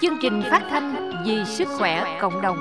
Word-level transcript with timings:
Chương 0.00 0.18
trình 0.22 0.42
phát 0.50 0.66
thanh 0.70 1.12
vì 1.26 1.44
sức 1.44 1.68
khỏe 1.78 2.18
cộng 2.20 2.42
đồng. 2.42 2.56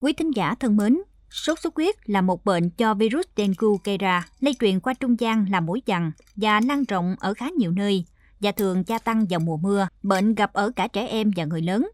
Quý 0.00 0.12
thính 0.12 0.30
giả 0.36 0.54
thân 0.60 0.76
mến, 0.76 0.98
sốt 1.30 1.60
xuất 1.60 1.76
huyết 1.76 1.94
là 2.04 2.20
một 2.20 2.44
bệnh 2.44 2.70
do 2.76 2.94
virus 2.94 3.26
dengue 3.36 3.68
gây 3.84 3.98
ra, 3.98 4.28
lây 4.40 4.54
truyền 4.60 4.80
qua 4.80 4.94
trung 4.94 5.20
gian 5.20 5.46
là 5.50 5.60
mũi 5.60 5.82
dằn 5.86 6.12
và 6.36 6.60
lan 6.60 6.84
rộng 6.84 7.16
ở 7.20 7.34
khá 7.34 7.48
nhiều 7.58 7.70
nơi 7.70 8.04
và 8.40 8.52
thường 8.52 8.82
gia 8.86 8.98
tăng 8.98 9.26
vào 9.30 9.40
mùa 9.40 9.56
mưa. 9.56 9.88
Bệnh 10.02 10.34
gặp 10.34 10.52
ở 10.52 10.72
cả 10.76 10.88
trẻ 10.88 11.06
em 11.06 11.30
và 11.36 11.44
người 11.44 11.62
lớn. 11.62 11.88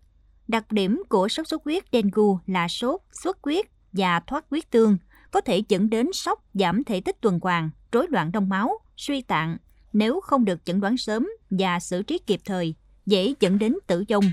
Đặc 0.49 0.73
điểm 0.73 1.03
của 1.09 1.29
sốt 1.29 1.49
xuất 1.49 1.65
huyết 1.65 1.85
dengue 1.93 2.39
là 2.47 2.69
sốt, 2.69 3.01
xuất 3.23 3.39
huyết 3.43 3.67
và 3.93 4.21
thoát 4.21 4.45
huyết 4.51 4.71
tương, 4.71 4.99
có 5.31 5.41
thể 5.41 5.63
dẫn 5.69 5.91
đến 5.91 6.13
sốc, 6.13 6.45
giảm 6.55 6.85
thể 6.85 7.01
tích 7.01 7.21
tuần 7.21 7.39
hoàn, 7.43 7.71
rối 7.93 8.07
loạn 8.11 8.33
đông 8.33 8.49
máu, 8.49 8.79
suy 8.97 9.23
tạng 9.23 9.57
nếu 9.93 10.21
không 10.21 10.45
được 10.45 10.65
chẩn 10.65 10.81
đoán 10.81 10.97
sớm 10.97 11.29
và 11.51 11.81
xử 11.81 12.03
trí 12.03 12.19
kịp 12.19 12.41
thời, 12.45 12.75
dễ 13.07 13.35
dẫn 13.41 13.59
đến 13.59 13.75
tử 13.87 14.05
vong. 14.09 14.25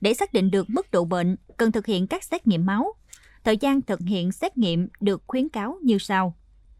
Để 0.00 0.14
xác 0.14 0.32
định 0.32 0.50
được 0.50 0.70
mức 0.70 0.90
độ 0.90 1.04
bệnh, 1.04 1.36
cần 1.56 1.72
thực 1.72 1.86
hiện 1.86 2.06
các 2.06 2.24
xét 2.24 2.46
nghiệm 2.46 2.66
máu. 2.66 2.92
Thời 3.44 3.56
gian 3.56 3.82
thực 3.82 4.00
hiện 4.00 4.32
xét 4.32 4.58
nghiệm 4.58 4.88
được 5.00 5.22
khuyến 5.26 5.48
cáo 5.48 5.78
như 5.82 5.98
sau. 5.98 6.36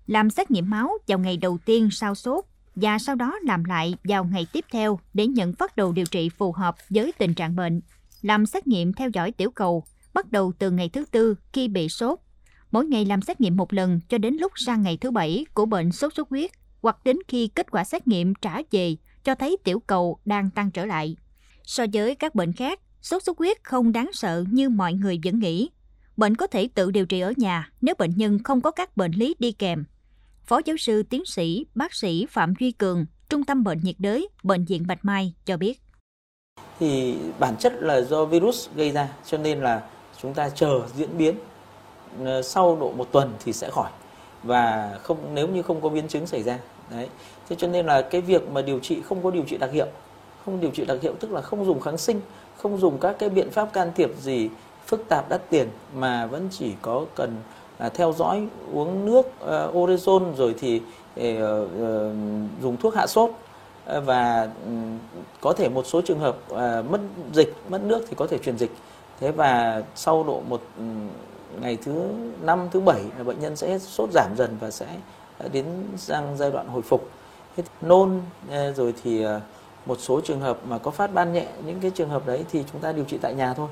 Làm 0.06 0.30
xét 0.30 0.50
nghiệm 0.50 0.70
máu 0.70 0.90
vào 1.06 1.18
ngày 1.18 1.36
đầu 1.36 1.58
tiên 1.64 1.88
sau 1.92 2.14
sốt 2.14 2.44
và 2.74 2.98
sau 2.98 3.14
đó 3.14 3.38
làm 3.42 3.64
lại 3.64 3.94
vào 4.04 4.24
ngày 4.24 4.46
tiếp 4.52 4.64
theo 4.72 5.00
để 5.14 5.26
nhận 5.26 5.52
phát 5.52 5.76
đồ 5.76 5.92
điều 5.92 6.06
trị 6.06 6.28
phù 6.28 6.52
hợp 6.52 6.76
với 6.90 7.12
tình 7.18 7.34
trạng 7.34 7.56
bệnh. 7.56 7.80
Làm 8.22 8.46
xét 8.46 8.66
nghiệm 8.66 8.92
theo 8.92 9.08
dõi 9.08 9.32
tiểu 9.32 9.50
cầu 9.50 9.84
bắt 10.14 10.32
đầu 10.32 10.52
từ 10.58 10.70
ngày 10.70 10.88
thứ 10.88 11.04
tư 11.10 11.34
khi 11.52 11.68
bị 11.68 11.88
sốt. 11.88 12.18
Mỗi 12.76 12.86
ngày 12.86 13.04
làm 13.04 13.22
xét 13.22 13.40
nghiệm 13.40 13.56
một 13.56 13.72
lần 13.72 14.00
cho 14.08 14.18
đến 14.18 14.34
lúc 14.34 14.52
sang 14.56 14.82
ngày 14.82 14.96
thứ 14.96 15.10
bảy 15.10 15.46
của 15.54 15.66
bệnh 15.66 15.92
sốt 15.92 16.14
xuất 16.14 16.28
huyết 16.30 16.50
hoặc 16.82 16.96
đến 17.04 17.18
khi 17.28 17.48
kết 17.48 17.70
quả 17.70 17.84
xét 17.84 18.08
nghiệm 18.08 18.34
trả 18.34 18.56
về 18.70 18.96
cho 19.24 19.34
thấy 19.34 19.56
tiểu 19.64 19.80
cầu 19.80 20.18
đang 20.24 20.50
tăng 20.50 20.70
trở 20.70 20.86
lại. 20.86 21.16
So 21.64 21.84
với 21.92 22.14
các 22.14 22.34
bệnh 22.34 22.52
khác, 22.52 22.80
sốt 23.02 23.22
xuất 23.22 23.38
huyết 23.38 23.64
không 23.64 23.92
đáng 23.92 24.10
sợ 24.12 24.44
như 24.50 24.68
mọi 24.68 24.92
người 24.92 25.20
vẫn 25.24 25.38
nghĩ. 25.38 25.70
Bệnh 26.16 26.34
có 26.34 26.46
thể 26.46 26.68
tự 26.74 26.90
điều 26.90 27.06
trị 27.06 27.20
ở 27.20 27.32
nhà 27.36 27.70
nếu 27.80 27.94
bệnh 27.98 28.12
nhân 28.16 28.42
không 28.44 28.60
có 28.60 28.70
các 28.70 28.96
bệnh 28.96 29.12
lý 29.12 29.34
đi 29.38 29.52
kèm. 29.52 29.84
Phó 30.44 30.60
giáo 30.64 30.76
sư 30.76 31.02
tiến 31.02 31.24
sĩ 31.24 31.66
bác 31.74 31.94
sĩ 31.94 32.26
Phạm 32.30 32.54
Duy 32.60 32.72
Cường, 32.72 33.06
Trung 33.28 33.44
tâm 33.44 33.64
Bệnh 33.64 33.80
nhiệt 33.82 33.96
đới, 33.98 34.28
Bệnh 34.42 34.64
viện 34.64 34.86
Bạch 34.86 35.04
Mai 35.04 35.34
cho 35.44 35.56
biết. 35.56 35.80
Thì 36.78 37.16
bản 37.38 37.56
chất 37.56 37.72
là 37.80 38.00
do 38.00 38.24
virus 38.24 38.68
gây 38.74 38.90
ra, 38.90 39.08
cho 39.26 39.38
nên 39.38 39.60
là 39.60 39.88
chúng 40.22 40.34
ta 40.34 40.48
chờ 40.48 40.80
diễn 40.96 41.18
biến 41.18 41.34
Ờ, 42.24 42.42
sau 42.42 42.76
độ 42.80 42.92
một 42.96 43.08
tuần 43.12 43.32
thì 43.44 43.52
sẽ 43.52 43.70
khỏi. 43.70 43.90
Và 44.42 44.98
không 45.02 45.18
nếu 45.34 45.48
như 45.48 45.62
không 45.62 45.80
có 45.80 45.88
biến 45.88 46.08
chứng 46.08 46.26
xảy 46.26 46.42
ra 46.42 46.58
đấy. 46.90 47.08
Thế 47.48 47.56
cho 47.58 47.68
nên 47.68 47.86
là 47.86 48.02
cái 48.02 48.20
việc 48.20 48.50
mà 48.50 48.62
điều 48.62 48.78
trị 48.78 49.02
không 49.08 49.22
có 49.22 49.30
điều 49.30 49.42
trị 49.46 49.56
đặc 49.56 49.70
hiệu 49.72 49.86
không 50.46 50.60
điều 50.60 50.70
trị 50.70 50.84
đặc 50.84 50.98
hiệu 51.02 51.14
tức 51.20 51.32
là 51.32 51.40
không 51.40 51.64
dùng 51.64 51.80
kháng 51.80 51.98
sinh 51.98 52.20
không 52.56 52.78
dùng 52.78 52.98
các 52.98 53.16
cái 53.18 53.28
biện 53.28 53.50
pháp 53.50 53.72
can 53.72 53.92
thiệp 53.94 54.10
gì 54.20 54.48
phức 54.86 55.08
tạp 55.08 55.28
đắt 55.28 55.50
tiền 55.50 55.68
mà 55.94 56.26
vẫn 56.26 56.48
chỉ 56.50 56.72
có 56.82 57.04
cần 57.14 57.36
là 57.78 57.88
theo 57.88 58.12
dõi 58.12 58.46
uống 58.72 59.04
nước 59.04 59.26
ờ, 59.40 59.68
uh, 59.68 59.74
orezon 59.74 60.34
rồi 60.34 60.54
thì 60.58 60.76
uh, 60.76 61.24
uh, 61.24 61.70
dùng 62.62 62.76
thuốc 62.80 62.94
hạ 62.94 63.06
sốt. 63.06 63.30
Uh, 63.30 64.04
và 64.04 64.48
um, 64.66 64.98
có 65.40 65.52
thể 65.52 65.68
một 65.68 65.86
số 65.86 66.00
trường 66.00 66.18
hợp 66.18 66.36
uh, 66.52 66.90
mất 66.90 67.00
dịch 67.32 67.54
mất 67.68 67.82
nước 67.82 68.04
thì 68.08 68.14
có 68.16 68.26
thể 68.26 68.38
truyền 68.38 68.58
dịch. 68.58 68.70
Thế 69.20 69.30
và 69.32 69.82
sau 69.94 70.24
độ 70.24 70.42
một 70.48 70.62
um, 70.78 71.08
ngày 71.60 71.78
thứ 71.82 72.12
năm 72.42 72.68
thứ 72.70 72.80
bảy 72.80 73.00
là 73.18 73.24
bệnh 73.24 73.40
nhân 73.40 73.56
sẽ 73.56 73.78
sốt 73.78 74.08
giảm 74.12 74.30
dần 74.36 74.56
và 74.60 74.70
sẽ 74.70 74.86
đến 75.52 75.66
sang 75.96 76.36
giai 76.36 76.50
đoạn 76.50 76.68
hồi 76.68 76.82
phục. 76.82 77.10
Nôn 77.80 78.20
ờ, 78.50 78.72
rồi 78.72 78.94
thì 79.02 79.22
ờ, 79.22 79.40
một 79.86 79.98
số 80.00 80.20
trường 80.20 80.40
hợp 80.40 80.58
mà 80.68 80.78
có 80.78 80.90
phát 80.90 81.14
ban 81.14 81.32
nhẹ 81.32 81.46
những 81.66 81.80
cái 81.80 81.90
trường 81.90 82.08
hợp 82.08 82.26
đấy 82.26 82.44
thì 82.50 82.64
chúng 82.72 82.80
ta 82.80 82.92
điều 82.92 83.04
trị 83.04 83.18
tại 83.22 83.34
nhà 83.34 83.54
thôi. 83.54 83.68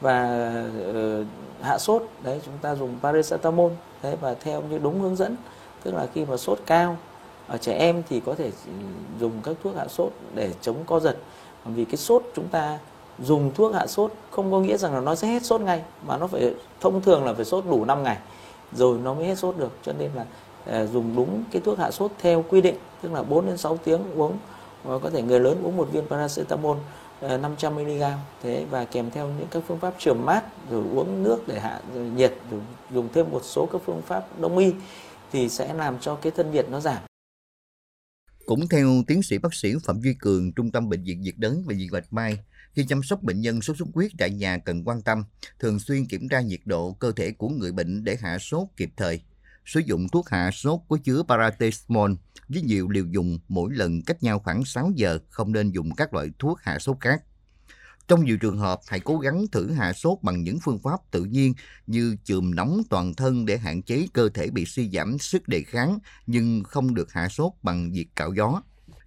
Và 0.00 0.50
uh, 0.90 1.26
hạ 1.62 1.78
sốt 1.78 2.02
đấy 2.22 2.40
chúng 2.44 2.58
ta 2.62 2.74
dùng 2.74 2.96
paracetamol 3.02 3.72
đấy 4.02 4.16
và 4.20 4.34
theo 4.34 4.62
như 4.62 4.78
đúng 4.78 5.00
hướng 5.00 5.16
dẫn 5.16 5.36
tức 5.82 5.94
là 5.94 6.06
khi 6.14 6.24
mà 6.24 6.36
sốt 6.36 6.58
cao 6.66 6.96
ở 7.46 7.58
trẻ 7.58 7.72
em 7.72 8.02
thì 8.08 8.20
có 8.20 8.34
thể 8.34 8.44
ừ, 8.44 8.72
dùng 9.20 9.32
các 9.42 9.56
thuốc 9.62 9.76
hạ 9.76 9.88
sốt 9.88 10.12
để 10.34 10.52
chống 10.60 10.76
co 10.86 11.00
giật. 11.00 11.16
Vì 11.64 11.84
cái 11.84 11.96
sốt 11.96 12.22
chúng 12.34 12.48
ta 12.48 12.78
dùng 13.22 13.50
thuốc 13.54 13.74
hạ 13.74 13.86
sốt, 13.86 14.12
không 14.30 14.52
có 14.52 14.60
nghĩa 14.60 14.76
rằng 14.76 14.94
là 14.94 15.00
nó 15.00 15.14
sẽ 15.14 15.28
hết 15.28 15.44
sốt 15.44 15.60
ngay, 15.60 15.82
mà 16.06 16.16
nó 16.16 16.26
phải, 16.26 16.54
thông 16.80 17.00
thường 17.00 17.24
là 17.24 17.34
phải 17.34 17.44
sốt 17.44 17.64
đủ 17.66 17.84
5 17.84 18.02
ngày, 18.02 18.16
rồi 18.72 18.98
nó 19.04 19.14
mới 19.14 19.24
hết 19.24 19.38
sốt 19.38 19.56
được 19.56 19.70
cho 19.82 19.92
nên 19.98 20.10
là 20.14 20.24
ờ, 20.66 20.86
dùng 20.86 21.16
đúng 21.16 21.44
cái 21.52 21.62
thuốc 21.64 21.78
hạ 21.78 21.90
sốt 21.90 22.10
theo 22.18 22.44
quy 22.48 22.60
định, 22.60 22.76
tức 23.02 23.12
là 23.12 23.22
4 23.22 23.46
đến 23.46 23.56
6 23.56 23.76
tiếng 23.76 24.00
uống, 24.16 24.32
và 24.84 24.98
có 24.98 25.10
thể 25.10 25.22
người 25.22 25.40
lớn 25.40 25.60
uống 25.64 25.76
một 25.76 25.88
viên 25.92 26.06
paracetamol 26.06 26.76
ờ, 27.20 27.36
500 27.36 27.74
mg 27.74 28.02
thế 28.42 28.64
và 28.70 28.84
kèm 28.84 29.10
theo 29.10 29.26
những 29.38 29.48
các 29.50 29.62
phương 29.68 29.78
pháp 29.78 29.94
trường 29.98 30.26
mát, 30.26 30.42
rồi 30.70 30.82
uống 30.94 31.22
nước 31.22 31.38
để 31.46 31.60
hạ, 31.60 31.80
rồi 31.94 32.04
nhiệt, 32.04 32.34
rồi 32.50 32.60
dùng 32.94 33.08
thêm 33.14 33.30
một 33.30 33.40
số 33.44 33.66
các 33.72 33.80
phương 33.84 34.02
pháp 34.02 34.24
đông 34.40 34.58
y, 34.58 34.72
thì 35.32 35.48
sẽ 35.48 35.74
làm 35.74 35.98
cho 36.00 36.14
cái 36.14 36.32
thân 36.36 36.52
nhiệt 36.52 36.66
nó 36.70 36.80
giảm. 36.80 37.11
Cũng 38.52 38.68
theo 38.68 39.02
tiến 39.06 39.22
sĩ 39.22 39.38
bác 39.38 39.54
sĩ 39.54 39.74
Phạm 39.84 40.00
Duy 40.00 40.14
Cường, 40.14 40.52
Trung 40.52 40.70
tâm 40.70 40.88
Bệnh 40.88 41.04
viện 41.04 41.20
Nhiệt 41.20 41.34
đới 41.38 41.56
Bệnh 41.66 41.78
viện 41.78 41.88
Bạch 41.92 42.12
Mai, 42.12 42.38
khi 42.72 42.84
chăm 42.88 43.02
sóc 43.02 43.22
bệnh 43.22 43.40
nhân 43.40 43.62
sốt 43.62 43.76
xuất 43.76 43.88
huyết 43.94 44.10
tại 44.18 44.30
nhà 44.30 44.58
cần 44.58 44.84
quan 44.84 45.02
tâm, 45.02 45.24
thường 45.58 45.78
xuyên 45.78 46.06
kiểm 46.06 46.28
tra 46.28 46.40
nhiệt 46.40 46.60
độ 46.64 46.92
cơ 46.92 47.12
thể 47.12 47.30
của 47.30 47.48
người 47.48 47.72
bệnh 47.72 48.04
để 48.04 48.16
hạ 48.20 48.38
sốt 48.38 48.68
kịp 48.76 48.90
thời. 48.96 49.20
Sử 49.64 49.80
dụng 49.80 50.08
thuốc 50.08 50.28
hạ 50.28 50.50
sốt 50.50 50.80
có 50.88 50.96
chứa 51.04 51.22
paracetamol 51.28 52.12
với 52.48 52.62
nhiều 52.62 52.88
liều 52.88 53.04
dùng 53.06 53.38
mỗi 53.48 53.70
lần 53.74 54.02
cách 54.02 54.22
nhau 54.22 54.38
khoảng 54.38 54.64
6 54.64 54.92
giờ, 54.96 55.18
không 55.28 55.52
nên 55.52 55.70
dùng 55.70 55.94
các 55.94 56.14
loại 56.14 56.28
thuốc 56.38 56.58
hạ 56.60 56.78
sốt 56.78 56.96
khác. 57.00 57.22
Trong 58.12 58.24
nhiều 58.24 58.36
trường 58.36 58.58
hợp, 58.58 58.80
hãy 58.86 59.00
cố 59.00 59.18
gắng 59.18 59.46
thử 59.52 59.70
hạ 59.70 59.92
sốt 59.92 60.18
bằng 60.22 60.42
những 60.42 60.58
phương 60.62 60.78
pháp 60.78 61.00
tự 61.10 61.24
nhiên 61.24 61.54
như 61.86 62.16
chườm 62.24 62.54
nóng 62.54 62.82
toàn 62.90 63.14
thân 63.14 63.46
để 63.46 63.58
hạn 63.58 63.82
chế 63.82 64.06
cơ 64.12 64.28
thể 64.34 64.50
bị 64.50 64.64
suy 64.64 64.90
giảm 64.90 65.18
sức 65.18 65.48
đề 65.48 65.62
kháng, 65.62 65.98
nhưng 66.26 66.62
không 66.64 66.94
được 66.94 67.12
hạ 67.12 67.28
sốt 67.28 67.52
bằng 67.62 67.92
việc 67.92 68.06
cạo 68.16 68.32
gió. 68.34 68.62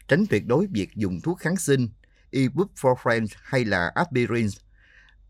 Tránh 0.08 0.26
tuyệt 0.30 0.48
đối 0.48 0.68
việc 0.68 0.96
dùng 0.96 1.22
thuốc 1.22 1.40
kháng 1.40 1.58
sinh, 1.58 1.90
ibuprofen 2.32 3.26
hay 3.44 3.66
là 3.66 3.92
aspirin. 3.96 4.48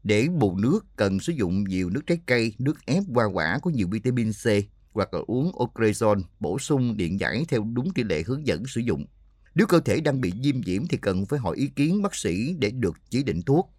Để 0.03 0.27
bù 0.39 0.57
nước, 0.57 0.85
cần 0.95 1.19
sử 1.19 1.33
dụng 1.33 1.63
nhiều 1.63 1.89
nước 1.89 2.01
trái 2.07 2.19
cây, 2.25 2.53
nước 2.59 2.85
ép 2.85 3.03
hoa 3.13 3.25
quả 3.25 3.59
có 3.61 3.71
nhiều 3.71 3.87
vitamin 3.91 4.31
C, 4.31 4.45
hoặc 4.93 5.13
là 5.13 5.19
uống 5.27 5.51
Ocrezon 5.51 6.21
bổ 6.39 6.59
sung 6.59 6.97
điện 6.97 7.19
giải 7.19 7.45
theo 7.49 7.63
đúng 7.73 7.93
tỷ 7.93 8.03
lệ 8.03 8.23
hướng 8.27 8.47
dẫn 8.47 8.63
sử 8.67 8.81
dụng. 8.81 9.05
Nếu 9.55 9.67
cơ 9.67 9.79
thể 9.79 10.01
đang 10.01 10.21
bị 10.21 10.33
viêm 10.43 10.61
nhiễm 10.61 10.87
thì 10.87 10.97
cần 10.97 11.25
phải 11.25 11.39
hỏi 11.39 11.55
ý 11.55 11.67
kiến 11.67 12.01
bác 12.01 12.15
sĩ 12.15 12.55
để 12.59 12.71
được 12.71 12.97
chỉ 13.09 13.23
định 13.23 13.41
thuốc. 13.41 13.71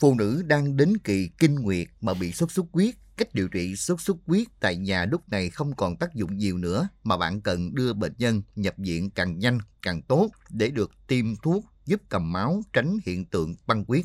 Phụ 0.00 0.14
nữ 0.14 0.42
đang 0.46 0.76
đến 0.76 0.98
kỳ 0.98 1.30
kinh 1.38 1.54
nguyệt 1.54 1.88
mà 2.00 2.14
bị 2.14 2.32
sốt 2.32 2.52
xuất 2.52 2.66
huyết, 2.72 2.94
cách 3.16 3.34
điều 3.34 3.48
trị 3.48 3.76
sốt 3.76 4.00
xuất 4.00 4.16
huyết 4.26 4.46
tại 4.60 4.76
nhà 4.76 5.04
lúc 5.04 5.28
này 5.28 5.50
không 5.50 5.76
còn 5.76 5.96
tác 5.96 6.14
dụng 6.14 6.38
nhiều 6.38 6.58
nữa 6.58 6.88
mà 7.04 7.16
bạn 7.16 7.40
cần 7.40 7.74
đưa 7.74 7.92
bệnh 7.92 8.12
nhân 8.18 8.42
nhập 8.56 8.74
viện 8.78 9.10
càng 9.10 9.38
nhanh 9.38 9.58
càng 9.82 10.02
tốt 10.02 10.30
để 10.50 10.70
được 10.70 10.90
tiêm 11.06 11.36
thuốc 11.36 11.64
giúp 11.86 12.02
cầm 12.08 12.32
máu 12.32 12.62
tránh 12.72 12.98
hiện 13.06 13.24
tượng 13.24 13.54
băng 13.66 13.84
huyết. 13.88 14.04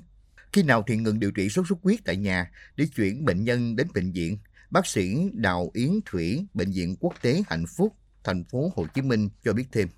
Khi 0.54 0.64
nào 0.64 0.84
thì 0.88 0.98
ngừng 0.98 1.20
điều 1.20 1.32
trị 1.32 1.50
sốt 1.50 1.66
xuất 1.70 1.78
huyết 1.84 2.00
tại 2.06 2.18
nhà 2.18 2.52
để 2.76 2.86
chuyển 2.96 3.26
bệnh 3.26 3.44
nhân 3.44 3.76
đến 3.76 3.88
bệnh 3.94 4.12
viện 4.12 4.38
Bác 4.72 4.88
sĩ 4.88 5.30
Đào 5.34 5.72
Yến 5.74 5.92
Thủy, 6.06 6.46
Bệnh 6.54 6.72
viện 6.72 6.96
Quốc 7.00 7.14
tế 7.22 7.44
Hạnh 7.48 7.66
Phúc, 7.78 7.96
thành 8.24 8.44
phố 8.44 8.72
Hồ 8.76 8.86
Chí 8.94 9.02
Minh 9.02 9.30
cho 9.44 9.54
biết 9.54 9.66
thêm. 9.72 9.90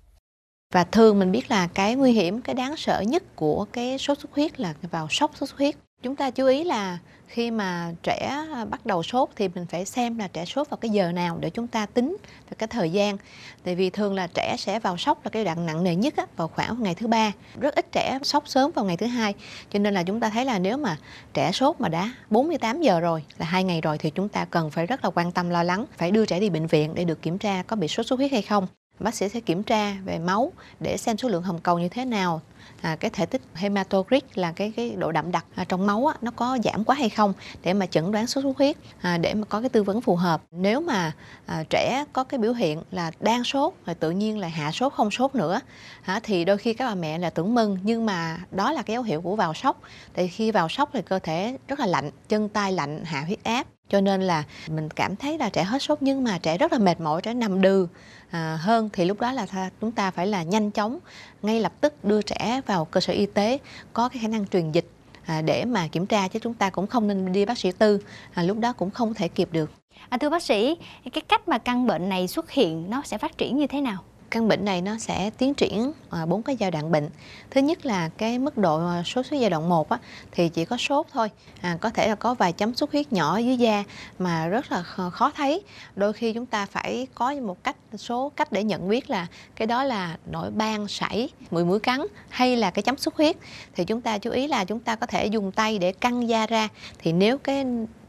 Và 0.72 0.84
thường 0.84 1.18
mình 1.18 1.32
biết 1.32 1.50
là 1.50 1.66
cái 1.66 1.94
nguy 1.94 2.12
hiểm, 2.12 2.40
cái 2.40 2.54
đáng 2.54 2.76
sợ 2.76 3.00
nhất 3.00 3.22
của 3.36 3.66
cái 3.72 3.98
sốt 3.98 4.18
xuất 4.18 4.34
huyết 4.34 4.60
là 4.60 4.74
vào 4.90 5.08
sốc 5.10 5.30
sốt 5.36 5.48
xuất 5.48 5.58
huyết. 5.58 5.74
Chúng 6.02 6.16
ta 6.16 6.30
chú 6.30 6.46
ý 6.46 6.64
là 6.64 6.98
khi 7.26 7.50
mà 7.50 7.92
trẻ 8.02 8.44
bắt 8.70 8.86
đầu 8.86 9.02
sốt 9.02 9.28
thì 9.36 9.48
mình 9.48 9.66
phải 9.66 9.84
xem 9.84 10.18
là 10.18 10.28
trẻ 10.28 10.44
sốt 10.44 10.70
vào 10.70 10.76
cái 10.76 10.90
giờ 10.90 11.12
nào 11.12 11.38
để 11.40 11.50
chúng 11.50 11.66
ta 11.66 11.86
tính 11.86 12.16
về 12.50 12.56
cái 12.58 12.66
thời 12.66 12.90
gian. 12.90 13.16
Tại 13.64 13.74
vì 13.74 13.90
thường 13.90 14.14
là 14.14 14.26
trẻ 14.26 14.56
sẽ 14.58 14.80
vào 14.80 14.96
sốc 14.96 15.24
là 15.24 15.30
cái 15.30 15.44
đoạn 15.44 15.66
nặng 15.66 15.84
nề 15.84 15.94
nhất 15.94 16.16
á, 16.16 16.26
vào 16.36 16.48
khoảng 16.48 16.82
ngày 16.82 16.94
thứ 16.94 17.06
ba. 17.06 17.32
Rất 17.60 17.74
ít 17.74 17.92
trẻ 17.92 18.18
sốc 18.22 18.48
sớm 18.48 18.70
vào 18.74 18.84
ngày 18.84 18.96
thứ 18.96 19.06
hai. 19.06 19.34
Cho 19.70 19.78
nên 19.78 19.94
là 19.94 20.02
chúng 20.02 20.20
ta 20.20 20.30
thấy 20.30 20.44
là 20.44 20.58
nếu 20.58 20.76
mà 20.76 20.96
trẻ 21.34 21.52
sốt 21.52 21.80
mà 21.80 21.88
đã 21.88 22.12
48 22.30 22.80
giờ 22.80 23.00
rồi 23.00 23.24
là 23.38 23.46
hai 23.46 23.64
ngày 23.64 23.80
rồi 23.80 23.98
thì 23.98 24.10
chúng 24.10 24.28
ta 24.28 24.44
cần 24.44 24.70
phải 24.70 24.86
rất 24.86 25.04
là 25.04 25.10
quan 25.10 25.32
tâm 25.32 25.50
lo 25.50 25.62
lắng, 25.62 25.84
phải 25.96 26.10
đưa 26.10 26.26
trẻ 26.26 26.40
đi 26.40 26.50
bệnh 26.50 26.66
viện 26.66 26.94
để 26.94 27.04
được 27.04 27.22
kiểm 27.22 27.38
tra 27.38 27.62
có 27.62 27.76
bị 27.76 27.88
sốt 27.88 28.06
xuất 28.06 28.16
huyết 28.16 28.32
hay 28.32 28.42
không 28.42 28.66
bác 29.00 29.14
sĩ 29.14 29.28
sẽ 29.28 29.40
kiểm 29.40 29.62
tra 29.62 29.92
về 30.04 30.18
máu 30.18 30.52
để 30.80 30.96
xem 30.96 31.16
số 31.16 31.28
lượng 31.28 31.42
hồng 31.42 31.60
cầu 31.60 31.78
như 31.78 31.88
thế 31.88 32.04
nào. 32.04 32.40
À, 32.80 32.96
cái 32.96 33.10
thể 33.10 33.26
tích 33.26 33.42
hematocrit 33.54 34.38
là 34.38 34.52
cái 34.52 34.72
cái 34.76 34.90
độ 34.96 35.12
đậm 35.12 35.32
đặc 35.32 35.44
à, 35.54 35.64
trong 35.64 35.86
máu 35.86 36.06
á, 36.06 36.14
nó 36.22 36.30
có 36.30 36.58
giảm 36.64 36.84
quá 36.84 36.96
hay 36.96 37.08
không 37.08 37.32
để 37.62 37.72
mà 37.72 37.86
chẩn 37.86 38.12
đoán 38.12 38.26
sốt 38.26 38.44
xuất 38.44 38.56
huyết 38.58 38.76
à, 39.00 39.18
để 39.18 39.34
mà 39.34 39.44
có 39.44 39.60
cái 39.60 39.68
tư 39.68 39.82
vấn 39.82 40.00
phù 40.00 40.16
hợp. 40.16 40.42
Nếu 40.50 40.80
mà 40.80 41.12
à, 41.46 41.64
trẻ 41.70 42.04
có 42.12 42.24
cái 42.24 42.38
biểu 42.38 42.52
hiện 42.52 42.82
là 42.90 43.10
đang 43.20 43.44
sốt 43.44 43.74
rồi 43.86 43.94
tự 43.94 44.10
nhiên 44.10 44.38
là 44.38 44.48
hạ 44.48 44.72
sốt 44.72 44.92
không 44.92 45.10
sốt 45.10 45.34
nữa 45.34 45.60
à, 46.02 46.20
thì 46.22 46.44
đôi 46.44 46.58
khi 46.58 46.74
các 46.74 46.86
bà 46.86 46.94
mẹ 46.94 47.18
là 47.18 47.30
tưởng 47.30 47.54
mừng. 47.54 47.78
Nhưng 47.82 48.06
mà 48.06 48.38
đó 48.50 48.72
là 48.72 48.82
cái 48.82 48.94
dấu 48.94 49.02
hiệu 49.02 49.20
của 49.20 49.36
vào 49.36 49.54
sốc. 49.54 49.80
Tại 50.14 50.28
khi 50.28 50.50
vào 50.50 50.68
sốc 50.68 50.90
thì 50.92 51.02
cơ 51.02 51.18
thể 51.18 51.56
rất 51.68 51.80
là 51.80 51.86
lạnh 51.86 52.10
chân 52.28 52.48
tay 52.48 52.72
lạnh 52.72 53.04
hạ 53.04 53.20
huyết 53.20 53.44
áp 53.44 53.66
cho 53.88 54.00
nên 54.00 54.22
là 54.22 54.44
mình 54.68 54.90
cảm 54.90 55.16
thấy 55.16 55.38
là 55.38 55.50
trẻ 55.50 55.64
hết 55.64 55.82
sốt 55.82 55.98
nhưng 56.02 56.24
mà 56.24 56.38
trẻ 56.38 56.58
rất 56.58 56.72
là 56.72 56.78
mệt 56.78 57.00
mỏi 57.00 57.22
trẻ 57.22 57.34
nằm 57.34 57.60
đừ 57.60 57.86
à, 58.30 58.58
hơn. 58.60 58.90
Thì 58.92 59.04
lúc 59.04 59.20
đó 59.20 59.32
là 59.32 59.70
chúng 59.80 59.92
ta 59.92 60.10
phải 60.10 60.26
là 60.26 60.42
nhanh 60.42 60.70
chóng 60.70 60.98
ngay 61.42 61.60
lập 61.60 61.72
tức 61.80 62.04
đưa 62.04 62.22
trẻ 62.22 62.60
vào 62.66 62.84
cơ 62.84 63.00
sở 63.00 63.12
y 63.12 63.26
tế 63.26 63.58
có 63.92 64.08
cái 64.08 64.18
khả 64.22 64.28
năng 64.28 64.46
truyền 64.46 64.72
dịch 64.72 64.90
à, 65.26 65.42
để 65.42 65.64
mà 65.64 65.88
kiểm 65.88 66.06
tra 66.06 66.28
chứ 66.28 66.38
chúng 66.42 66.54
ta 66.54 66.70
cũng 66.70 66.86
không 66.86 67.08
nên 67.08 67.32
đi 67.32 67.44
bác 67.44 67.58
sĩ 67.58 67.72
tư 67.72 68.00
à, 68.34 68.42
lúc 68.42 68.58
đó 68.58 68.72
cũng 68.72 68.90
không 68.90 69.14
thể 69.14 69.28
kịp 69.28 69.48
được. 69.52 69.70
À, 70.08 70.18
thưa 70.18 70.30
bác 70.30 70.42
sĩ 70.42 70.76
cái 71.12 71.22
cách 71.28 71.48
mà 71.48 71.58
căn 71.58 71.86
bệnh 71.86 72.08
này 72.08 72.28
xuất 72.28 72.50
hiện 72.50 72.90
nó 72.90 73.02
sẽ 73.04 73.18
phát 73.18 73.38
triển 73.38 73.56
như 73.56 73.66
thế 73.66 73.80
nào? 73.80 74.04
Căn 74.30 74.48
bệnh 74.48 74.64
này 74.64 74.82
nó 74.82 74.98
sẽ 74.98 75.30
tiến 75.38 75.54
triển 75.54 75.92
ờ, 76.10 76.26
bốn 76.26 76.42
cái 76.42 76.56
giai 76.56 76.70
đoạn 76.70 76.90
bệnh. 76.90 77.08
Thứ 77.50 77.60
nhất 77.60 77.86
là 77.86 78.08
cái 78.08 78.38
mức 78.38 78.58
độ 78.58 78.78
ờ, 78.78 79.02
sốt 79.04 79.26
xuất 79.26 79.36
giai 79.40 79.50
đoạn 79.50 79.68
1 79.68 79.88
á, 79.88 79.98
thì 80.32 80.48
chỉ 80.48 80.64
có 80.64 80.76
sốt 80.76 81.06
thôi. 81.12 81.30
À, 81.60 81.78
có 81.80 81.90
thể 81.90 82.08
là 82.08 82.14
có 82.14 82.34
vài 82.34 82.52
chấm 82.52 82.74
xuất 82.74 82.92
huyết 82.92 83.12
nhỏ 83.12 83.38
dưới 83.38 83.56
da 83.56 83.84
mà 84.18 84.46
rất 84.46 84.72
là 84.72 84.82
khó 84.82 85.30
thấy. 85.30 85.62
Đôi 85.96 86.12
khi 86.12 86.32
chúng 86.32 86.46
ta 86.46 86.66
phải 86.66 87.06
có 87.14 87.34
một 87.34 87.64
cách 87.64 87.76
số 87.96 88.32
cách 88.36 88.52
để 88.52 88.64
nhận 88.64 88.88
biết 88.88 89.10
là 89.10 89.26
cái 89.56 89.66
đó 89.66 89.84
là 89.84 90.16
nổi 90.30 90.50
ban 90.50 90.88
sảy 90.88 91.28
mũi 91.50 91.64
mũi 91.64 91.80
cắn 91.80 92.00
hay 92.28 92.56
là 92.56 92.70
cái 92.70 92.82
chấm 92.82 92.96
xuất 92.96 93.16
huyết. 93.16 93.36
Thì 93.74 93.84
chúng 93.84 94.00
ta 94.00 94.18
chú 94.18 94.30
ý 94.30 94.46
là 94.46 94.64
chúng 94.64 94.80
ta 94.80 94.96
có 94.96 95.06
thể 95.06 95.26
dùng 95.26 95.52
tay 95.52 95.78
để 95.78 95.92
căng 95.92 96.28
da 96.28 96.46
ra. 96.46 96.68
Thì 96.98 97.12
nếu 97.12 97.38
cái 97.38 97.64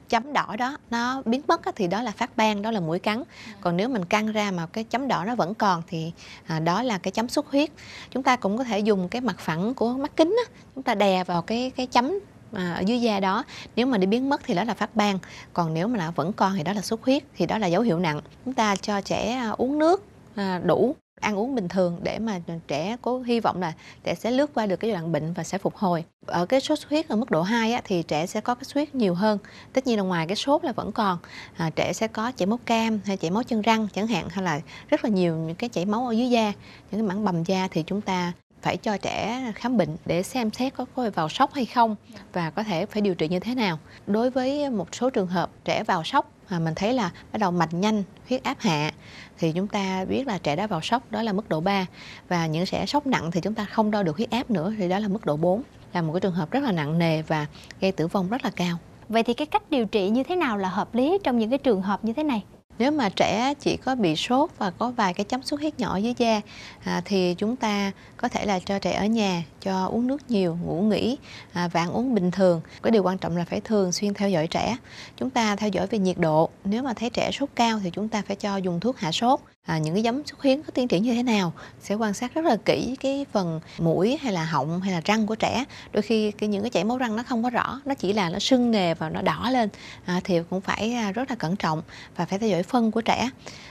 chấm 0.09 0.33
đỏ 0.33 0.55
đó 0.57 0.77
nó 0.89 1.21
biến 1.25 1.41
mất 1.47 1.61
thì 1.75 1.87
đó 1.87 2.01
là 2.01 2.11
phát 2.11 2.37
ban 2.37 2.61
đó 2.61 2.71
là 2.71 2.79
mũi 2.79 2.99
cắn. 2.99 3.23
Còn 3.61 3.77
nếu 3.77 3.89
mình 3.89 4.05
căng 4.05 4.31
ra 4.31 4.51
mà 4.51 4.65
cái 4.65 4.83
chấm 4.83 5.07
đỏ 5.07 5.23
nó 5.27 5.35
vẫn 5.35 5.53
còn 5.53 5.83
thì 5.87 6.11
à, 6.47 6.59
đó 6.59 6.83
là 6.83 6.97
cái 6.97 7.11
chấm 7.11 7.29
xuất 7.29 7.51
huyết. 7.51 7.69
Chúng 8.11 8.23
ta 8.23 8.35
cũng 8.35 8.57
có 8.57 8.63
thể 8.63 8.79
dùng 8.79 9.09
cái 9.09 9.21
mặt 9.21 9.39
phẳng 9.39 9.73
của 9.73 9.93
mắt 9.93 10.11
kính 10.15 10.35
á, 10.47 10.53
chúng 10.75 10.83
ta 10.83 10.95
đè 10.95 11.23
vào 11.23 11.41
cái 11.41 11.71
cái 11.75 11.85
chấm 11.85 12.19
à, 12.53 12.73
ở 12.73 12.81
dưới 12.81 13.01
da 13.01 13.19
đó. 13.19 13.43
Nếu 13.75 13.85
mà 13.85 13.97
đi 13.97 14.07
biến 14.07 14.29
mất 14.29 14.41
thì 14.43 14.53
đó 14.53 14.63
là 14.63 14.73
phát 14.73 14.95
ban. 14.95 15.19
Còn 15.53 15.73
nếu 15.73 15.87
mà 15.87 15.97
nó 15.97 16.11
vẫn 16.15 16.33
còn 16.33 16.53
thì 16.57 16.63
đó 16.63 16.73
là 16.73 16.81
xuất 16.81 17.03
huyết 17.03 17.23
thì 17.37 17.45
đó 17.45 17.57
là 17.57 17.67
dấu 17.67 17.81
hiệu 17.81 17.99
nặng. 17.99 18.21
Chúng 18.45 18.53
ta 18.53 18.75
cho 18.75 19.01
trẻ 19.01 19.31
à, 19.31 19.49
uống 19.49 19.79
nước 19.79 20.03
à, 20.35 20.61
đủ 20.63 20.95
ăn 21.19 21.35
uống 21.35 21.55
bình 21.55 21.67
thường 21.67 21.99
để 22.03 22.19
mà 22.19 22.39
trẻ 22.67 22.97
có 23.01 23.19
hy 23.19 23.39
vọng 23.39 23.61
là 23.61 23.73
trẻ 24.03 24.15
sẽ 24.15 24.31
lướt 24.31 24.51
qua 24.53 24.65
được 24.65 24.75
cái 24.75 24.89
giai 24.89 24.99
đoạn 24.99 25.11
bệnh 25.11 25.33
và 25.33 25.43
sẽ 25.43 25.57
phục 25.57 25.75
hồi. 25.75 26.03
Ở 26.25 26.45
cái 26.45 26.61
sốt 26.61 26.79
xuất 26.79 26.89
huyết 26.89 27.07
ở 27.07 27.15
mức 27.15 27.31
độ 27.31 27.41
2 27.41 27.73
á, 27.73 27.81
thì 27.83 28.03
trẻ 28.03 28.25
sẽ 28.25 28.41
có 28.41 28.55
cái 28.55 28.63
xuất 28.63 28.73
huyết 28.73 28.95
nhiều 28.95 29.13
hơn. 29.13 29.37
Tất 29.73 29.87
nhiên 29.87 29.97
là 29.97 30.03
ngoài 30.03 30.27
cái 30.27 30.35
sốt 30.35 30.63
là 30.63 30.71
vẫn 30.71 30.91
còn 30.91 31.17
à, 31.57 31.69
trẻ 31.69 31.93
sẽ 31.93 32.07
có 32.07 32.31
chảy 32.31 32.45
máu 32.45 32.59
cam 32.65 32.99
hay 33.05 33.17
chảy 33.17 33.31
máu 33.31 33.43
chân 33.43 33.61
răng 33.61 33.87
chẳng 33.93 34.07
hạn 34.07 34.29
hay 34.29 34.45
là 34.45 34.61
rất 34.89 35.03
là 35.03 35.09
nhiều 35.09 35.35
những 35.35 35.55
cái 35.55 35.69
chảy 35.69 35.85
máu 35.85 36.07
ở 36.07 36.11
dưới 36.11 36.29
da, 36.29 36.45
những 36.91 37.01
cái 37.01 37.01
mảng 37.01 37.25
bầm 37.25 37.43
da 37.43 37.67
thì 37.71 37.83
chúng 37.83 38.01
ta 38.01 38.33
phải 38.61 38.77
cho 38.77 38.97
trẻ 38.97 39.43
khám 39.55 39.77
bệnh 39.77 39.97
để 40.05 40.23
xem 40.23 40.51
xét 40.51 40.73
có, 40.73 40.85
có 40.95 41.09
vào 41.15 41.29
sốc 41.29 41.53
hay 41.53 41.65
không 41.65 41.95
và 42.33 42.49
có 42.49 42.63
thể 42.63 42.85
phải 42.85 43.01
điều 43.01 43.15
trị 43.15 43.27
như 43.27 43.39
thế 43.39 43.55
nào. 43.55 43.79
Đối 44.07 44.29
với 44.29 44.69
một 44.69 44.95
số 44.95 45.09
trường 45.09 45.27
hợp 45.27 45.49
trẻ 45.65 45.83
vào 45.83 46.03
sốc 46.03 46.31
mà 46.49 46.59
mình 46.59 46.75
thấy 46.75 46.93
là 46.93 47.11
bắt 47.31 47.37
đầu 47.37 47.51
mạch 47.51 47.73
nhanh, 47.73 48.03
huyết 48.29 48.43
áp 48.43 48.57
hạ 48.59 48.91
thì 49.37 49.51
chúng 49.51 49.67
ta 49.67 50.05
biết 50.05 50.27
là 50.27 50.37
trẻ 50.37 50.55
đã 50.55 50.67
vào 50.67 50.81
sốc 50.81 51.11
đó 51.11 51.21
là 51.21 51.33
mức 51.33 51.49
độ 51.49 51.61
3 51.61 51.85
và 52.29 52.47
những 52.47 52.65
trẻ 52.65 52.85
sốc 52.85 53.07
nặng 53.07 53.31
thì 53.31 53.41
chúng 53.41 53.53
ta 53.53 53.65
không 53.65 53.91
đo 53.91 54.03
được 54.03 54.17
huyết 54.17 54.31
áp 54.31 54.51
nữa 54.51 54.73
thì 54.77 54.89
đó 54.89 54.99
là 54.99 55.07
mức 55.07 55.25
độ 55.25 55.37
4 55.37 55.61
là 55.93 56.01
một 56.01 56.13
cái 56.13 56.19
trường 56.19 56.33
hợp 56.33 56.51
rất 56.51 56.63
là 56.63 56.71
nặng 56.71 56.99
nề 56.99 57.21
và 57.21 57.45
gây 57.81 57.91
tử 57.91 58.07
vong 58.07 58.29
rất 58.29 58.43
là 58.43 58.49
cao. 58.55 58.77
Vậy 59.09 59.23
thì 59.23 59.33
cái 59.33 59.47
cách 59.47 59.63
điều 59.69 59.85
trị 59.85 60.09
như 60.09 60.23
thế 60.23 60.35
nào 60.35 60.57
là 60.57 60.69
hợp 60.69 60.95
lý 60.95 61.17
trong 61.23 61.39
những 61.39 61.49
cái 61.49 61.59
trường 61.59 61.81
hợp 61.81 62.05
như 62.05 62.13
thế 62.13 62.23
này? 62.23 62.43
Nếu 62.79 62.91
mà 62.91 63.09
trẻ 63.09 63.53
chỉ 63.59 63.77
có 63.77 63.95
bị 63.95 64.15
sốt 64.15 64.49
và 64.57 64.71
có 64.71 64.91
vài 64.91 65.13
cái 65.13 65.23
chấm 65.23 65.43
xuất 65.43 65.59
huyết 65.59 65.79
nhỏ 65.79 65.97
dưới 65.97 66.13
da 66.17 66.41
à, 66.83 67.01
thì 67.05 67.35
chúng 67.37 67.55
ta 67.55 67.91
có 68.17 68.27
thể 68.27 68.45
là 68.45 68.59
cho 68.59 68.79
trẻ 68.79 68.91
ở 68.91 69.05
nhà 69.05 69.43
cho 69.61 69.85
uống 69.85 70.07
nước 70.07 70.31
nhiều, 70.31 70.57
ngủ 70.65 70.81
nghỉ 70.81 71.17
à, 71.53 71.67
và 71.67 71.79
ăn 71.79 71.91
uống 71.91 72.15
bình 72.15 72.31
thường. 72.31 72.61
Cái 72.83 72.91
điều 72.91 73.03
quan 73.03 73.17
trọng 73.17 73.37
là 73.37 73.45
phải 73.45 73.61
thường 73.61 73.91
xuyên 73.91 74.13
theo 74.13 74.29
dõi 74.29 74.47
trẻ. 74.47 74.77
Chúng 75.17 75.29
ta 75.29 75.55
theo 75.55 75.69
dõi 75.69 75.87
về 75.87 75.99
nhiệt 75.99 76.17
độ. 76.17 76.49
Nếu 76.63 76.83
mà 76.83 76.93
thấy 76.93 77.09
trẻ 77.09 77.31
sốt 77.31 77.49
cao 77.55 77.79
thì 77.83 77.89
chúng 77.89 78.09
ta 78.09 78.21
phải 78.27 78.35
cho 78.35 78.57
dùng 78.57 78.79
thuốc 78.79 78.97
hạ 78.97 79.11
sốt. 79.11 79.39
À, 79.65 79.77
những 79.77 79.93
cái 79.93 80.03
giấm 80.03 80.25
xuất 80.25 80.41
huyết 80.41 80.59
có 80.67 80.71
tiến 80.71 80.87
triển 80.87 81.03
như 81.03 81.13
thế 81.13 81.23
nào 81.23 81.53
sẽ 81.79 81.95
quan 81.95 82.13
sát 82.13 82.33
rất 82.33 82.45
là 82.45 82.57
kỹ 82.65 82.95
cái 82.99 83.25
phần 83.31 83.59
mũi 83.77 84.17
hay 84.21 84.33
là 84.33 84.45
họng 84.45 84.81
hay 84.81 84.91
là 84.91 85.01
răng 85.05 85.27
của 85.27 85.35
trẻ. 85.35 85.65
Đôi 85.91 86.01
khi 86.01 86.31
cái 86.31 86.49
những 86.49 86.61
cái 86.61 86.69
chảy 86.69 86.83
máu 86.83 86.97
răng 86.97 87.15
nó 87.15 87.23
không 87.23 87.43
có 87.43 87.49
rõ 87.49 87.81
nó 87.85 87.93
chỉ 87.93 88.13
là 88.13 88.29
nó 88.29 88.39
sưng 88.39 88.71
nề 88.71 88.93
và 88.93 89.09
nó 89.09 89.21
đỏ 89.21 89.49
lên 89.51 89.69
à, 90.05 90.21
thì 90.23 90.39
cũng 90.49 90.61
phải 90.61 90.93
à, 90.93 91.11
rất 91.11 91.29
là 91.29 91.35
cẩn 91.35 91.55
trọng 91.55 91.81
và 92.15 92.25
phải 92.25 92.39
theo 92.39 92.49
dõi 92.49 92.63
phân 92.63 92.91
của 92.91 93.01
trẻ 93.01 93.29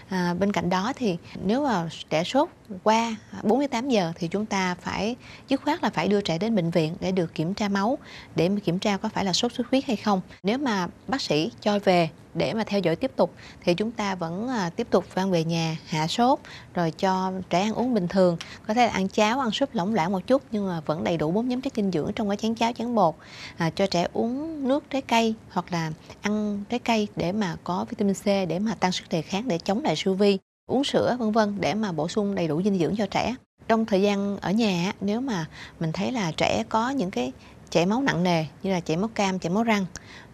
à, 0.09 0.35
bên 0.35 0.53
cạnh 0.53 0.71
đó 0.71 0.93
thì 0.97 1.17
nếu 1.45 1.65
mà 1.65 1.89
trẻ 2.11 2.25
sốt 2.25 2.49
qua 2.83 3.17
48 3.43 3.89
giờ 3.89 4.13
thì 4.17 4.29
chúng 4.29 4.47
ta 4.47 4.75
phải 4.75 5.17
dứt 5.49 5.63
khoát 5.63 5.83
là 5.83 5.91
phải 5.91 6.09
đưa 6.09 6.21
trẻ 6.21 6.39
đến 6.39 6.57
bệnh 6.57 6.71
viện 6.71 6.95
để 7.01 7.13
được 7.13 7.35
kiểm 7.35 7.55
tra 7.55 7.69
máu 7.69 7.99
để 8.37 8.51
kiểm 8.65 8.79
tra 8.79 8.97
có 8.97 9.09
phải 9.09 9.25
là 9.25 9.33
sốt 9.33 9.53
xuất 9.53 9.67
huyết 9.71 9.85
hay 9.85 9.97
không. 9.97 10.21
Nếu 10.43 10.59
mà 10.59 10.89
bác 11.09 11.21
sĩ 11.21 11.51
cho 11.61 11.79
về 11.79 12.11
để 12.35 12.55
mà 12.55 12.65
theo 12.65 12.81
dõi 12.81 12.97
tiếp 12.97 13.11
tục 13.17 13.35
thì 13.65 13.75
chúng 13.75 13.91
ta 13.91 14.15
vẫn 14.15 14.49
à, 14.49 14.71
tiếp 14.77 14.87
tục 14.91 15.05
mang 15.17 15.31
về 15.31 15.45
nhà 15.45 15.77
hạ 15.87 16.07
sốt 16.07 16.39
rồi 16.75 16.91
cho 16.91 17.33
trẻ 17.51 17.61
ăn 17.61 17.75
uống 17.75 17.95
bình 17.95 18.09
thường. 18.09 18.37
Có 18.67 18.75
thể 18.75 18.87
là 18.87 18.93
ăn 18.93 19.09
cháo 19.09 19.41
ăn 19.41 19.51
súp 19.51 19.75
lỏng 19.75 19.95
loãng 19.95 20.13
một 20.13 20.27
chút 20.27 20.43
nhưng 20.51 20.67
mà 20.69 20.81
vẫn 20.81 21.05
đầy 21.05 21.17
đủ 21.17 21.31
bốn 21.31 21.49
nhóm 21.49 21.61
chất 21.61 21.73
dinh 21.77 21.91
dưỡng 21.91 22.13
trong 22.15 22.29
cái 22.29 22.37
chén 22.37 22.55
cháo 22.55 22.73
chén 22.73 22.95
bột. 22.95 23.15
À, 23.57 23.71
cho 23.71 23.87
trẻ 23.87 24.07
uống 24.13 24.69
nước 24.69 24.91
trái 24.91 25.03
cây 25.03 25.35
hoặc 25.51 25.73
là 25.73 25.93
ăn 26.21 26.65
trái 26.69 26.79
cây 26.79 27.09
để 27.17 27.33
mà 27.33 27.57
có 27.65 27.87
vitamin 27.91 28.15
C 28.15 28.25
để 28.25 28.59
mà 28.59 28.75
tăng 28.75 28.93
sức 28.93 29.09
đề 29.11 29.23
kháng 29.23 29.49
để 29.49 29.59
chống 29.59 29.85
lại 29.85 29.97
siêu 29.99 30.15
vi, 30.15 30.39
uống 30.67 30.85
sữa, 30.85 31.17
vân 31.19 31.33
vân 31.33 31.57
để 31.61 31.75
mà 31.75 31.93
bổ 31.93 32.09
sung 32.09 32.35
đầy 32.35 32.49
đủ 32.49 32.63
dinh 32.63 32.79
dưỡng 32.79 32.97
cho 32.97 33.07
trẻ. 33.07 33.35
Trong 33.69 33.87
thời 33.87 34.03
gian 34.03 34.39
ở 34.41 34.51
nhà 34.51 34.93
nếu 35.01 35.21
mà 35.21 35.47
mình 35.81 35.93
thấy 35.93 36.13
là 36.13 36.33
trẻ 36.33 36.65
có 36.69 36.91
những 36.91 37.11
cái 37.11 37.33
chảy 37.71 37.87
máu 37.87 38.03
nặng 38.03 38.23
nề 38.23 38.45
như 38.63 38.71
là 38.71 38.81
chảy 38.81 38.97
máu 38.97 39.11
cam, 39.15 39.39
chảy 39.39 39.51
máu 39.51 39.63
răng, 39.63 39.87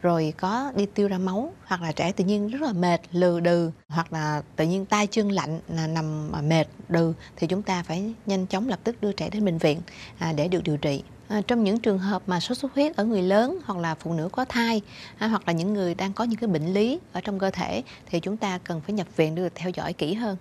rồi 0.03 0.35
có 0.37 0.73
đi 0.77 0.87
tiêu 0.87 1.09
ra 1.09 1.19
máu, 1.19 1.53
hoặc 1.65 1.83
là 1.83 1.93
trẻ 1.93 2.13
tự 2.13 2.25
nhiên 2.25 2.49
rất 2.49 2.63
là 2.63 2.73
mệt, 2.73 3.01
lừ 3.13 3.41
đừ, 3.41 3.71
hoặc 3.89 4.13
là 4.13 4.43
tự 4.57 4.65
nhiên 4.65 4.87
tay 4.87 5.07
chân 5.07 5.33
lạnh, 5.33 5.61
là 5.69 5.87
nằm 5.87 6.33
mệt, 6.49 6.69
đừ, 6.89 7.13
thì 7.37 7.47
chúng 7.47 7.63
ta 7.63 7.83
phải 7.83 8.15
nhanh 8.27 8.47
chóng 8.47 8.69
lập 8.69 8.79
tức 8.85 9.01
đưa 9.01 9.13
trẻ 9.13 9.31
đến 9.31 9.45
bệnh 9.45 9.59
viện 9.59 9.81
à, 10.19 10.33
để 10.33 10.49
được 10.49 10.63
điều 10.65 10.77
trị. 10.77 11.03
À, 11.29 11.41
trong 11.47 11.65
những 11.65 11.81
trường 11.81 11.99
hợp 11.99 12.23
mà 12.27 12.41
sốt 12.41 12.59
xuất 12.59 12.75
huyết 12.75 12.97
ở 12.97 13.05
người 13.05 13.23
lớn 13.23 13.59
hoặc 13.65 13.79
là 13.79 13.95
phụ 13.95 14.15
nữ 14.15 14.29
có 14.33 14.45
thai 14.45 14.83
à, 15.19 15.29
hoặc 15.29 15.43
là 15.47 15.53
những 15.53 15.75
người 15.75 15.95
đang 15.95 16.13
có 16.13 16.25
những 16.25 16.39
cái 16.39 16.49
bệnh 16.49 16.75
lý 16.75 17.01
ở 17.13 17.21
trong 17.21 17.39
cơ 17.39 17.51
thể 17.51 17.83
thì 18.07 18.21
chúng 18.21 18.37
ta 18.37 18.59
cần 18.59 18.81
phải 18.81 18.93
nhập 18.93 19.17
viện 19.17 19.35
để 19.35 19.43
được 19.43 19.53
theo 19.55 19.71
dõi 19.71 19.93
kỹ 19.93 20.15
hơn. 20.15 20.37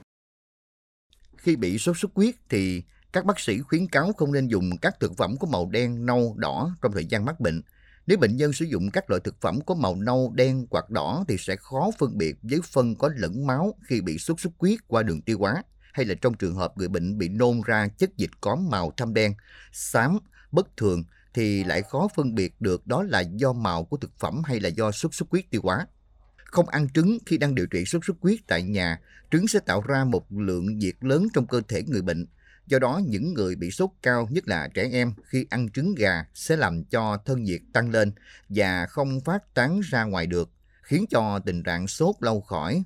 Khi 1.38 1.56
bị 1.56 1.78
sốt 1.78 1.98
xuất 2.00 2.12
huyết 2.16 2.36
thì 2.50 2.84
các 3.14 3.26
bác 3.26 3.40
sĩ 3.40 3.60
khuyến 3.60 3.88
cáo 3.88 4.14
không 4.14 4.32
nên 4.34 4.48
dùng 4.48 4.78
các 4.82 5.00
thực 5.00 5.18
phẩm 5.18 5.36
có 5.40 5.48
màu 5.48 5.70
đen, 5.70 6.06
nâu, 6.06 6.36
đỏ 6.38 6.76
trong 6.82 6.92
thời 6.92 7.06
gian 7.06 7.26
mắc 7.26 7.40
bệnh. 7.40 7.62
Nếu 8.08 8.18
bệnh 8.18 8.38
nhân 8.38 8.54
sử 8.54 8.66
dụng 8.66 8.90
các 8.92 9.10
loại 9.10 9.22
thực 9.24 9.42
phẩm 9.42 9.60
có 9.66 9.76
màu 9.76 9.96
nâu, 9.96 10.32
đen 10.36 10.68
hoặc 10.72 10.90
đỏ 10.90 11.26
thì 11.28 11.36
sẽ 11.40 11.56
khó 11.56 11.92
phân 12.00 12.18
biệt 12.18 12.36
với 12.42 12.60
phân 12.72 12.96
có 12.96 13.10
lẫn 13.16 13.48
máu 13.48 13.76
khi 13.84 14.02
bị 14.02 14.18
sốt 14.18 14.40
xuất 14.40 14.54
huyết 14.60 14.80
qua 14.88 15.04
đường 15.04 15.22
tiêu 15.22 15.38
hóa 15.40 15.64
hay 15.94 16.06
là 16.06 16.16
trong 16.22 16.34
trường 16.34 16.56
hợp 16.56 16.78
người 16.78 16.88
bệnh 16.88 17.18
bị 17.18 17.30
nôn 17.30 17.62
ra 17.66 17.88
chất 17.88 18.18
dịch 18.18 18.32
có 18.42 18.56
màu 18.56 18.92
thâm 18.98 19.14
đen, 19.14 19.34
xám, 19.72 20.20
bất 20.54 20.78
thường 20.78 21.04
thì 21.34 21.64
lại 21.64 21.82
khó 21.82 22.08
phân 22.16 22.36
biệt 22.36 22.62
được 22.62 22.88
đó 22.88 23.04
là 23.04 23.20
do 23.20 23.54
màu 23.54 23.84
của 23.86 23.98
thực 23.98 24.20
phẩm 24.20 24.42
hay 24.46 24.60
là 24.60 24.70
do 24.70 24.92
sốt 24.92 25.14
xuất 25.14 25.30
huyết 25.30 25.50
tiêu 25.50 25.62
hóa. 25.64 25.88
Không 26.36 26.70
ăn 26.70 26.90
trứng 26.90 27.18
khi 27.26 27.38
đang 27.38 27.56
điều 27.56 27.68
trị 27.68 27.86
sốt 27.86 28.02
xuất 28.06 28.18
huyết 28.22 28.40
tại 28.48 28.64
nhà, 28.64 29.00
trứng 29.32 29.48
sẽ 29.48 29.60
tạo 29.60 29.82
ra 29.82 30.04
một 30.04 30.32
lượng 30.32 30.78
nhiệt 30.78 30.96
lớn 31.02 31.28
trong 31.34 31.48
cơ 31.48 31.62
thể 31.68 31.84
người 31.84 32.02
bệnh. 32.02 32.26
Do 32.68 32.80
đó, 32.80 33.02
những 33.08 33.34
người 33.34 33.56
bị 33.56 33.72
sốt 33.72 33.90
cao, 34.02 34.28
nhất 34.32 34.48
là 34.48 34.68
trẻ 34.74 34.90
em, 34.92 35.14
khi 35.26 35.46
ăn 35.50 35.70
trứng 35.72 35.96
gà 35.96 36.26
sẽ 36.34 36.56
làm 36.56 36.84
cho 36.84 37.18
thân 37.26 37.44
nhiệt 37.44 37.62
tăng 37.74 37.90
lên 37.90 38.12
và 38.50 38.86
không 38.86 39.22
phát 39.22 39.54
tán 39.54 39.80
ra 39.84 40.04
ngoài 40.04 40.28
được, 40.28 40.50
khiến 40.82 41.06
cho 41.10 41.40
tình 41.40 41.64
trạng 41.64 41.88
sốt 41.88 42.16
lâu 42.20 42.42
khỏi. 42.42 42.84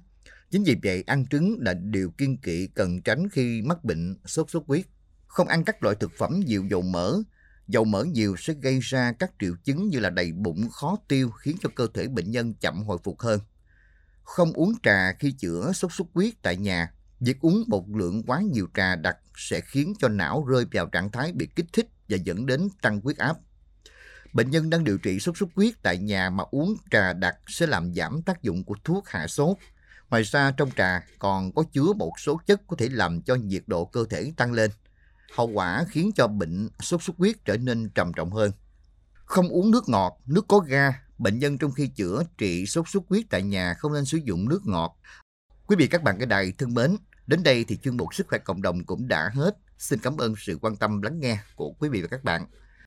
Chính 0.52 0.64
vì 0.64 0.76
vậy, 0.84 1.04
ăn 1.08 1.26
trứng 1.28 1.58
là 1.60 1.74
điều 1.74 2.12
kiên 2.12 2.38
kỵ 2.38 2.68
cần 2.68 3.02
tránh 3.02 3.30
khi 3.30 3.62
mắc 3.62 3.84
bệnh 3.84 4.18
sốt 4.26 4.50
xuất 4.50 4.64
huyết. 4.68 4.86
Không 5.28 5.48
ăn 5.48 5.64
các 5.64 5.84
loại 5.84 5.96
thực 5.96 6.12
phẩm 6.18 6.40
nhiều 6.46 6.66
dầu 6.70 6.82
mỡ, 6.82 7.18
Dầu 7.68 7.86
mỡ 7.86 8.04
nhiều 8.04 8.36
sẽ 8.38 8.54
gây 8.54 8.80
ra 8.82 9.12
các 9.20 9.32
triệu 9.40 9.56
chứng 9.64 9.90
như 9.90 10.00
là 10.00 10.10
đầy 10.10 10.32
bụng, 10.32 10.70
khó 10.70 10.98
tiêu 11.08 11.30
khiến 11.30 11.58
cho 11.62 11.70
cơ 11.76 11.88
thể 11.94 12.08
bệnh 12.08 12.32
nhân 12.32 12.54
chậm 12.54 12.84
hồi 12.84 12.98
phục 13.04 13.20
hơn. 13.20 13.40
Không 14.24 14.54
uống 14.54 14.74
trà 14.84 15.14
khi 15.20 15.32
chữa 15.32 15.72
sốt 15.74 15.92
xuất 15.94 16.08
huyết 16.14 16.34
tại 16.42 16.58
nhà. 16.58 16.92
Việc 17.20 17.40
uống 17.42 17.64
một 17.68 17.90
lượng 17.96 18.24
quá 18.24 18.42
nhiều 18.42 18.68
trà 18.74 18.96
đặc 18.96 19.18
sẽ 19.36 19.62
khiến 19.62 19.94
cho 20.00 20.08
não 20.08 20.46
rơi 20.46 20.66
vào 20.72 20.86
trạng 20.86 21.12
thái 21.12 21.32
bị 21.32 21.48
kích 21.56 21.66
thích 21.74 21.88
và 22.10 22.18
dẫn 22.24 22.46
đến 22.46 22.70
tăng 22.82 23.02
huyết 23.02 23.18
áp. 23.18 23.38
Bệnh 24.34 24.50
nhân 24.50 24.70
đang 24.70 24.84
điều 24.84 24.98
trị 24.98 25.20
sốt 25.20 25.38
xuất 25.38 25.50
huyết 25.56 25.74
tại 25.82 25.98
nhà 25.98 26.30
mà 26.30 26.44
uống 26.52 26.76
trà 26.92 27.14
đặc 27.14 27.38
sẽ 27.48 27.68
làm 27.68 27.94
giảm 27.94 28.22
tác 28.22 28.42
dụng 28.42 28.64
của 28.64 28.76
thuốc 28.84 29.08
hạ 29.08 29.28
sốt. 29.28 29.58
Ngoài 30.10 30.24
ra 30.24 30.52
trong 30.52 30.72
trà 30.78 31.04
còn 31.20 31.52
có 31.52 31.64
chứa 31.74 31.94
một 31.94 32.14
số 32.20 32.42
chất 32.46 32.62
có 32.68 32.76
thể 32.80 32.90
làm 32.90 33.22
cho 33.22 33.36
nhiệt 33.36 33.64
độ 33.68 33.86
cơ 33.86 34.06
thể 34.10 34.34
tăng 34.38 34.54
lên 34.54 34.72
hậu 35.34 35.48
quả 35.48 35.86
khiến 35.90 36.12
cho 36.16 36.28
bệnh 36.28 36.70
sốt 36.80 37.04
xuất 37.04 37.18
huyết 37.18 37.46
trở 37.46 37.58
nên 37.58 37.90
trầm 37.90 38.14
trọng 38.14 38.32
hơn. 38.32 38.52
Không 39.14 39.50
uống 39.50 39.72
nước 39.72 39.90
ngọt, 39.90 40.18
nước 40.26 40.46
có 40.48 40.60
ga, 40.60 40.94
bệnh 41.18 41.40
nhân 41.40 41.58
trong 41.58 41.72
khi 41.72 41.88
chữa 41.88 42.24
trị 42.38 42.66
sốt 42.66 42.90
xuất 42.90 43.04
huyết 43.10 43.26
tại 43.30 43.44
nhà 43.44 43.74
không 43.74 43.94
nên 43.94 44.06
sử 44.06 44.20
dụng 44.24 44.50
nước 44.50 44.62
ngọt. 44.66 44.98
Quý 45.68 45.76
vị 45.76 45.88
các 45.88 46.04
bạn 46.04 46.18
cái 46.18 46.26
đài 46.26 46.54
thân 46.58 46.74
mến, 46.74 46.98
đến 47.28 47.44
đây 47.44 47.66
thì 47.68 47.78
chuyên 47.78 47.98
mục 47.98 48.16
sức 48.16 48.28
khỏe 48.28 48.40
cộng 48.40 48.62
đồng 48.62 48.86
cũng 48.86 49.08
đã 49.08 49.30
hết. 49.34 49.58
Xin 49.78 50.00
cảm 50.00 50.18
ơn 50.18 50.34
sự 50.38 50.58
quan 50.62 50.76
tâm 50.76 51.02
lắng 51.02 51.20
nghe 51.20 51.40
của 51.56 51.72
quý 51.72 51.90
vị 51.90 52.02
và 52.02 52.08
các 52.08 52.24
bạn. 52.24 52.46